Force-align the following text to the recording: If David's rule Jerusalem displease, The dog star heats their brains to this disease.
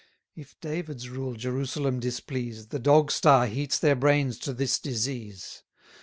If 0.35 0.59
David's 0.59 1.09
rule 1.09 1.35
Jerusalem 1.35 1.99
displease, 1.99 2.69
The 2.69 2.79
dog 2.79 3.11
star 3.11 3.45
heats 3.45 3.77
their 3.77 3.95
brains 3.95 4.39
to 4.39 4.51
this 4.51 4.79
disease. 4.79 5.61